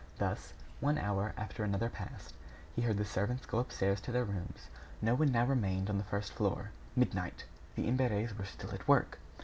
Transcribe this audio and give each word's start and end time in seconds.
Thus, 0.17 0.53
one 0.79 0.97
hour 0.97 1.31
after 1.37 1.63
another 1.63 1.87
passed 1.87 2.31
away. 2.31 2.37
He 2.75 2.81
heard 2.81 2.97
the 2.97 3.05
servants 3.05 3.45
go 3.45 3.59
upstairs 3.59 4.01
to 4.01 4.11
their 4.11 4.23
rooms. 4.23 4.67
No 4.99 5.13
one 5.13 5.31
now 5.31 5.45
remained 5.45 5.91
on 5.91 5.99
the 5.99 6.03
first 6.03 6.33
floor. 6.33 6.71
Midnight! 6.95 7.45
The 7.75 7.87
Imberts 7.87 8.35
were 8.35 8.45
still 8.45 8.71
at 8.71 8.87
work. 8.87 9.19